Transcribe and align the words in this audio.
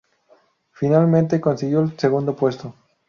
Finalmente, 0.71 1.39
consiguió 1.39 1.81
el 1.81 1.99
segundo 1.99 2.35
puesto. 2.35 2.73